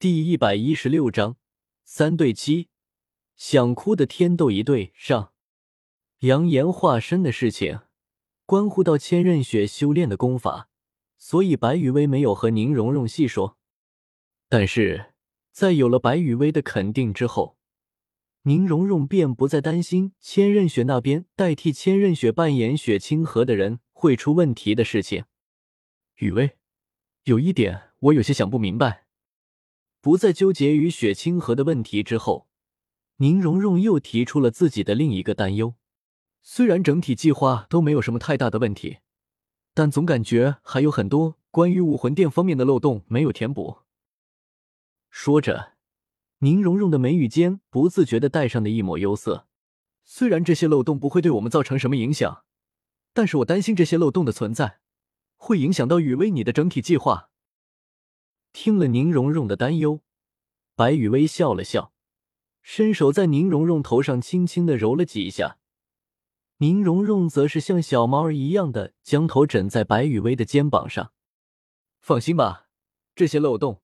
[0.00, 1.38] 第一百一十六章
[1.82, 2.68] 三对七，
[3.34, 5.32] 想哭的天斗一对上。
[6.20, 7.80] 扬言化身的事情，
[8.46, 10.68] 关乎到千仞雪修炼的功法，
[11.16, 13.58] 所以白雨薇没有和宁荣荣细说。
[14.48, 15.14] 但是
[15.50, 17.58] 在有了白雨薇的肯定之后，
[18.42, 25.24] 宁荣荣便不再担心千仞雪那边代替千仞雪扮演雪清河的人会出问题的事情。
[26.18, 26.56] 雨薇，
[27.24, 29.07] 有一点我有些想不明白。
[30.08, 32.48] 不再纠结于雪清河的问题之后，
[33.18, 35.74] 宁荣荣又提出了自己的另一个担忧。
[36.40, 39.00] 虽然整体计划都没有什么太大的问题，
[39.74, 43.80] 但总感觉还有很多关于武魂殿方面的漏洞没有填补。
[45.10, 45.74] 说着，
[46.38, 49.46] 宁荣荣的眉宇间不自觉的带上了一抹忧色。
[50.04, 52.44] 虽然这些漏洞不会对我们造成什么影响，
[53.12, 54.78] 但是我担心这些漏洞的存在
[55.36, 57.27] 会影响到雨薇你的整体计划。
[58.60, 60.00] 听了宁荣荣的担忧，
[60.74, 61.92] 白雨薇笑了笑，
[62.60, 65.58] 伸手在宁荣荣头上轻轻的揉了几下。
[66.56, 71.12] 宁荣荣则是像小猫儿一样的将头枕在白雨薇的肩膀上。
[72.00, 72.66] 放心吧，
[73.14, 73.80] 这些漏洞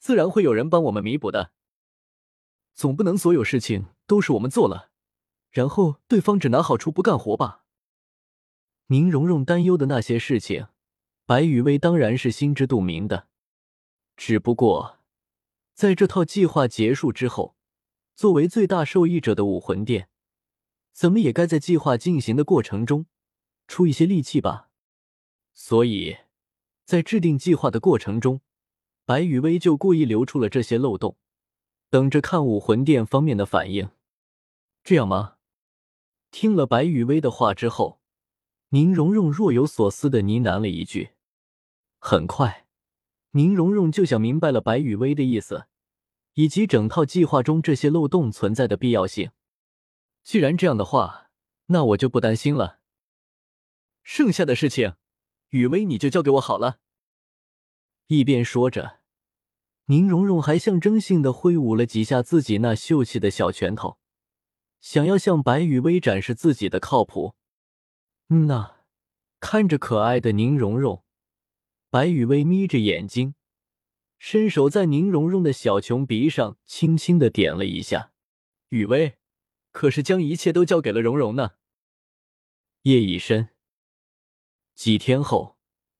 [0.00, 1.52] 自然会有人帮我们弥补的。
[2.74, 4.90] 总不能所有事情都是我们做了，
[5.52, 7.62] 然后对方只拿好处不干活吧？
[8.88, 10.66] 宁荣荣担忧的那些事情，
[11.26, 13.28] 白雨薇当然是心知肚明的。
[14.16, 14.98] 只不过，
[15.74, 17.54] 在这套计划结束之后，
[18.14, 20.08] 作为最大受益者的武魂殿，
[20.92, 23.06] 怎么也该在计划进行的过程中
[23.68, 24.70] 出一些力气吧。
[25.52, 26.16] 所以，
[26.84, 28.40] 在制定计划的过程中，
[29.04, 31.16] 白雨薇就故意留出了这些漏洞，
[31.90, 33.90] 等着看武魂殿方面的反应。
[34.82, 35.36] 这样吗？
[36.30, 38.00] 听了白雨薇的话之后，
[38.70, 41.10] 宁荣荣若有所思的呢喃了一句。
[41.98, 42.65] 很快。
[43.36, 45.66] 宁荣荣就想明白了白雨薇的意思，
[46.32, 49.30] 以及整套计划中这些漏洞存在的必要性。
[50.22, 51.28] 既然这样的话，
[51.66, 52.80] 那我就不担心了。
[54.02, 54.94] 剩下的事情，
[55.50, 56.78] 雨薇你就交给我好了。
[58.06, 59.00] 一边说着，
[59.84, 63.98] 宁荣荣还象征性的挥舞了几下自己那秀气的小拳头，
[64.80, 67.34] 想要向白雨薇展示自己的靠谱。
[68.30, 68.76] 嗯呐，
[69.40, 71.02] 看着可爱的宁荣荣。
[71.88, 73.35] 白雨薇眯着眼睛，
[74.18, 78.12] 伸手在宁荣荣的小琼鼻上轻轻的点了一下。
[78.70, 79.14] 雨薇，
[79.72, 81.52] 可是将一切都交给了荣荣呢？
[82.82, 83.50] 夜已深，
[84.74, 85.56] 几天后，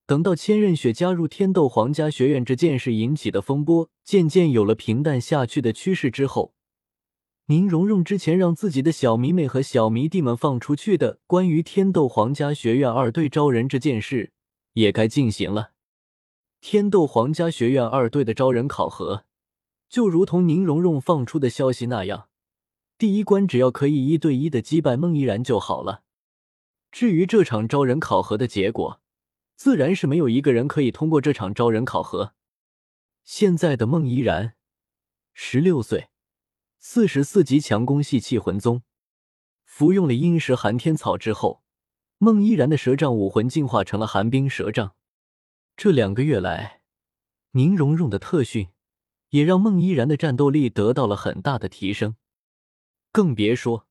[0.07, 6.55] 等到千仞雪加入天斗皇家学院这件事引起的风波渐渐有了平淡下去的趋势之后，
[7.47, 14.33] 宁荣荣之前让自己的小迷妹和小迷弟们放出去的关于天斗皇家学院二队招人这件事，
[14.73, 15.76] 也该进行了。
[16.69, 19.25] 天斗皇家学院二队的招人考核，
[19.89, 22.29] 就如同宁荣荣放出的消息那样，
[22.99, 26.03] 第一关只要可以一对一的击败孟依然就好了。
[26.91, 29.01] 至于这场招人考核的结果，
[29.55, 32.33] 自然是没有一个人可以通过这场招人考核。
[33.23, 34.55] 现在的孟依然，
[35.33, 36.09] 十六岁，
[36.81, 38.83] 四十四级强攻系气魂宗，
[39.65, 41.63] 服用了阴石寒天草之后，
[42.19, 44.95] 孟依然的蛇杖武魂进化成了寒冰蛇杖。
[45.77, 46.81] 这两个月来，
[47.51, 48.69] 宁荣荣的特训
[49.29, 52.17] 也让孟依然的战斗力得到了很大的提升。
[53.13, 53.87] 更别说，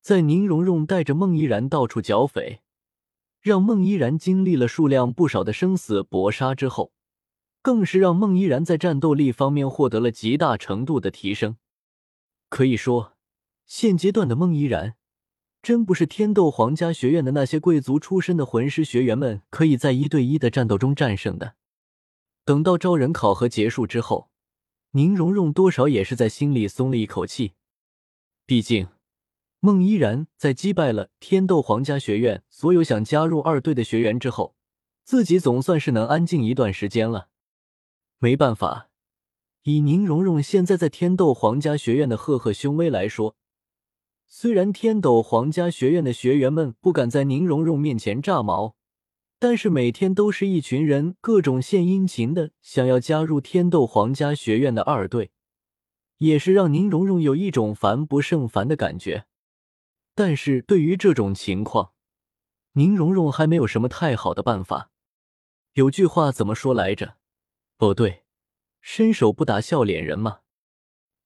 [0.00, 2.60] 在宁荣荣带着孟依然到处剿匪，
[3.40, 6.92] 让孟依然经历了数量不少的生死搏杀之后，
[7.62, 11.56] 更是让孟依然在战斗力方面获得了极大程度的提升。
[12.48, 13.16] 可以说，
[13.66, 14.97] 现阶段的孟依然。
[15.60, 21.54] 真不是天斗皇家学院的那些贵族出身的魂师学员们可以在一对一的战斗中战胜的。
[22.44, 24.30] 等到招人考核结束之后，
[24.92, 27.52] 宁荣荣多少也是在心里松了一口气。
[28.46, 28.88] 毕竟，
[29.60, 34.54] 孟依然在击败了天斗皇家学院所有想加入二队的学员之后，
[35.04, 37.28] 自己总算是能安静一段时间了。
[38.18, 38.88] 没办法，
[39.64, 43.36] 以宁荣荣现在在天斗皇家学院的赫赫凶威来说。
[44.30, 48.76] 虽然天斗皇家学院的学员们不敢在宁荣荣面前炸毛，
[49.38, 55.30] 但是每天都是一群人各种献殷勤的想要加入天斗皇家学院的二队，
[56.18, 59.24] 也是让宁荣荣有一种烦不胜烦的感觉。
[60.14, 61.92] 但是对于这种情况，
[62.72, 64.90] 宁荣荣还没有什么太好的办法。
[65.72, 67.16] 有句话怎么说来着？
[67.78, 68.24] 哦，对，
[68.82, 70.40] 伸手不打笑脸人嘛。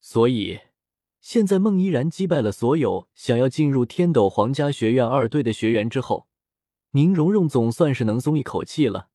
[0.00, 0.60] 所以。
[1.22, 6.26] 现在孟依然击败了所有想要进入天斗皇家学院二队的学员之后，
[6.90, 9.08] 宁荣荣总算是能松一口气了。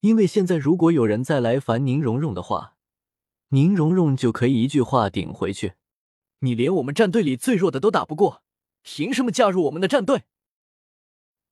[0.00, 2.76] 因为现在如果有人再来烦宁荣荣的话，
[3.48, 5.72] 宁荣荣就可以一句话顶回去
[6.40, 8.42] ：“你连我们战队里最弱的都打不过，
[8.82, 10.24] 凭什么加入我们的战队？”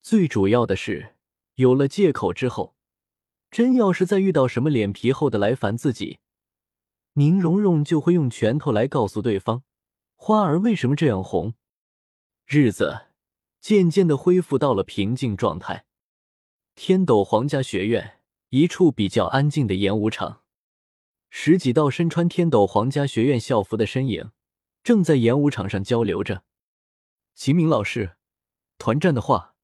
[0.02, 1.14] 最主要的是，
[1.54, 2.74] 有了借口之后，
[3.50, 6.19] 真要是再遇到什么脸皮厚的来烦自己，
[7.14, 9.64] 宁荣荣就会用拳头来告诉对方，
[10.17, 11.55] 花儿为什么这样红。
[12.47, 13.06] 日子
[13.61, 15.85] 渐渐的恢复到了平静状态。
[16.75, 20.41] 天斗皇家学院一处比较安静的演武场，
[21.29, 24.32] 十几道身穿天斗皇家学院校服的身影
[24.82, 26.44] 正在演武场上交流着。
[27.35, 28.17] 秦明老师，
[28.79, 29.55] 团战的话，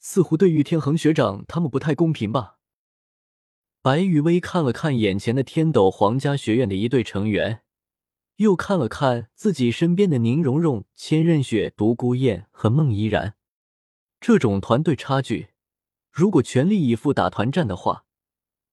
[0.00, 2.58] 似乎对玉天恒学长他们不太公平吧？
[3.86, 7.60] 白羽薇看了看眼前的天斗皇家学院的一队成员，
[8.38, 13.36] 又看了看自己身边的宁荣荣、千仞雪、独孤雁和孟依然，
[14.18, 15.50] 这种团队差距。
[16.10, 18.06] 如果全力以赴打团战的话，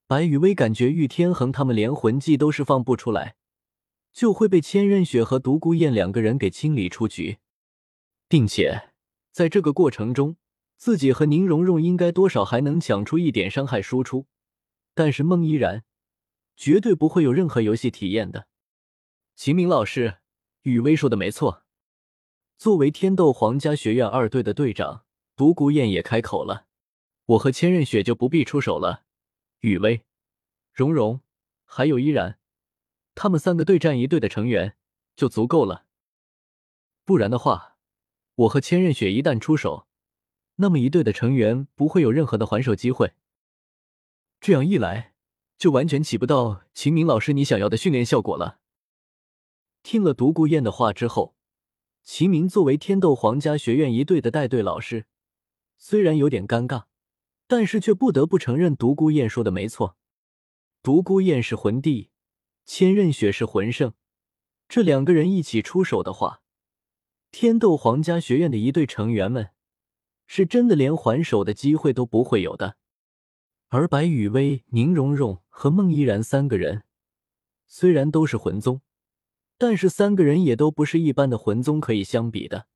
[0.07, 3.35] 白羽薇感觉玉天恒他们连魂技都释放不出来，
[4.11, 7.37] 就会被千仞雪和独孤雁两个人给清理出局，
[8.27, 8.89] 并且
[9.31, 10.37] 在这个过程中，
[10.75, 14.25] 自己和宁荣荣应该多少还能抢出一点伤害输出，
[14.93, 15.83] 但是孟依然
[16.55, 18.47] 绝对不会有任何游戏体验的。
[19.35, 20.17] 秦明老师，
[20.61, 21.63] 雨薇说的没错，
[22.57, 25.05] 作为天斗皇家学院二队的队长，
[25.35, 26.67] 独孤雁也开口了。
[27.25, 29.05] 我和千仞雪就不必出手了，
[29.61, 30.05] 雨薇、
[30.71, 31.21] 蓉蓉
[31.63, 32.37] 还有依然，
[33.15, 34.75] 他们三个对战一队的成员
[35.15, 35.85] 就足够了。
[37.05, 37.77] 不然的话，
[38.35, 39.87] 我和千仞雪一旦出手，
[40.57, 43.13] 那么一队的成员不会有任何的还手机会。
[44.45, 45.13] 这样一来，
[45.57, 48.59] 就完全起不到秦明老师你想要的训练效果了。
[49.83, 51.37] 听了独孤雁的话之后，
[52.03, 55.05] 秦明作为天斗皇家学院一队的带队老师，
[55.77, 56.83] 虽然有点尴尬。
[57.47, 59.95] 但是却不得不承认，独孤雁说的没错。
[60.81, 62.09] 独孤雁是魂帝，
[62.65, 63.93] 千仞雪是魂圣，
[64.67, 66.41] 这两个人一起出手的话，
[67.31, 69.51] 天斗皇家学院的一队成员们
[70.27, 72.75] 是真的连还手的机会都不会有的。
[73.75, 76.83] 而白雨薇、宁荣荣和孟依然三个人
[77.65, 78.81] 虽然都是魂宗，
[79.57, 82.67] 但是三个人也都不是一般的魂宗可以相比的。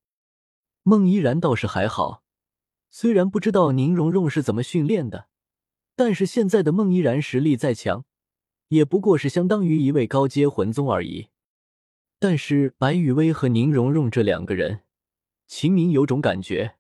[0.81, 2.23] 孟依然倒是还好。
[2.89, 5.27] 虽然不知道宁荣荣是怎么训练的，
[5.95, 8.03] 但是现在的孟依然实力再强，
[8.69, 11.27] 也不过是相当于一位高阶魂宗而已。
[12.17, 14.79] 但是白雨薇和宁荣荣这两个人，
[15.45, 16.77] 秦明有种感觉，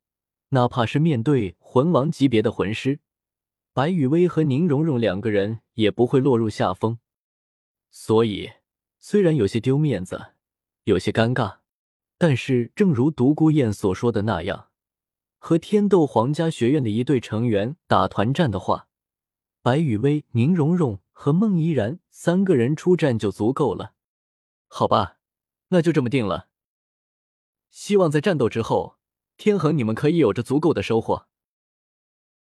[0.49, 2.99] 哪怕是面对魂王级别的魂师，
[3.77, 6.97] 白雨薇和宁荣荣两个人也不会落入下风。
[7.91, 8.53] 所以，
[8.97, 10.33] 虽然有些丢面子，
[10.85, 11.57] 有些尴尬，
[12.17, 14.69] 但是正如独孤雁所说的那样。
[15.37, 18.87] 和天斗皇家学院的一队成员打团战的话，
[19.61, 23.93] 白雨薇、宁荣荣和孟依然三个人出战就足够了。
[24.65, 25.19] 好吧，
[25.67, 26.47] 那就这么定了。
[27.69, 28.97] 希望在战斗之后，
[29.37, 31.27] 天恒你们可以有着足够的收获。